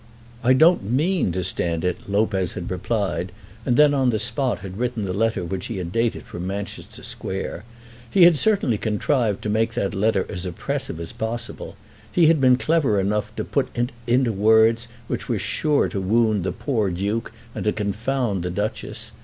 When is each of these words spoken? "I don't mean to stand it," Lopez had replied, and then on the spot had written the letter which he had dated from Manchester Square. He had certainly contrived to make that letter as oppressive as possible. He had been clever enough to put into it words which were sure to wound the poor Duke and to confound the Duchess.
"I 0.43 0.53
don't 0.53 0.81
mean 0.89 1.31
to 1.33 1.43
stand 1.43 1.85
it," 1.85 2.09
Lopez 2.09 2.53
had 2.53 2.71
replied, 2.71 3.31
and 3.67 3.77
then 3.77 3.93
on 3.93 4.09
the 4.09 4.17
spot 4.17 4.61
had 4.61 4.79
written 4.79 5.03
the 5.05 5.13
letter 5.13 5.45
which 5.45 5.67
he 5.67 5.77
had 5.77 5.91
dated 5.91 6.23
from 6.23 6.47
Manchester 6.47 7.03
Square. 7.03 7.65
He 8.09 8.23
had 8.23 8.35
certainly 8.35 8.79
contrived 8.79 9.43
to 9.43 9.49
make 9.49 9.75
that 9.75 9.93
letter 9.93 10.25
as 10.27 10.43
oppressive 10.43 10.99
as 10.99 11.13
possible. 11.13 11.75
He 12.11 12.25
had 12.25 12.41
been 12.41 12.55
clever 12.55 12.99
enough 12.99 13.35
to 13.35 13.43
put 13.43 13.67
into 13.77 13.93
it 14.31 14.35
words 14.35 14.87
which 15.07 15.29
were 15.29 15.37
sure 15.37 15.87
to 15.89 16.01
wound 16.01 16.45
the 16.45 16.51
poor 16.51 16.89
Duke 16.89 17.31
and 17.53 17.63
to 17.65 17.71
confound 17.71 18.41
the 18.41 18.49
Duchess. 18.49 19.11